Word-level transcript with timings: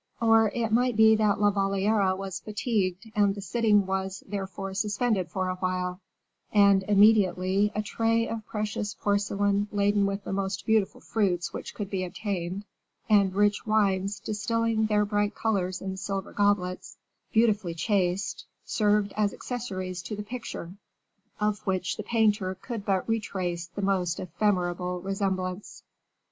Or, 0.19 0.49
it 0.55 0.71
might 0.71 0.95
be 0.97 1.15
that 1.17 1.39
La 1.39 1.51
Valliere 1.51 2.15
was 2.15 2.39
fatigued, 2.39 3.11
and 3.15 3.35
the 3.35 3.41
sitting 3.41 3.85
was, 3.85 4.23
therefore, 4.27 4.73
suspended 4.73 5.29
for 5.29 5.47
awhile; 5.47 5.99
and, 6.51 6.81
immediately, 6.87 7.71
a 7.75 7.83
tray 7.83 8.27
of 8.27 8.43
precious 8.47 8.95
porcelain 8.95 9.67
laden 9.71 10.07
with 10.07 10.23
the 10.23 10.33
most 10.33 10.65
beautiful 10.65 11.01
fruits 11.01 11.53
which 11.53 11.75
could 11.75 11.91
be 11.91 12.03
obtained, 12.03 12.65
and 13.11 13.35
rich 13.35 13.67
wines 13.67 14.19
distilling 14.19 14.87
their 14.87 15.05
bright 15.05 15.35
colors 15.35 15.83
in 15.83 15.97
silver 15.97 16.33
goblets, 16.33 16.97
beautifully 17.31 17.75
chased, 17.75 18.45
served 18.65 19.13
as 19.15 19.35
accessories 19.35 20.01
to 20.01 20.15
the 20.15 20.23
picture 20.23 20.73
of 21.39 21.59
which 21.67 21.95
the 21.95 22.01
painter 22.01 22.55
could 22.55 22.83
but 22.83 23.07
retrace 23.07 23.67
the 23.67 23.83
most 23.83 24.19
ephemeral 24.19 24.99
resemblance. 24.99 25.83